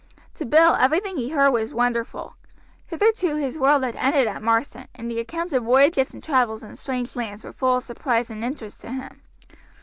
[0.33, 2.35] To Bill everything he heard was wonderful.
[2.87, 6.75] Hitherto his world had ended at Marsden, and the accounts of voyages and travels in
[6.75, 9.21] strange lands were full of surprise and interest to him.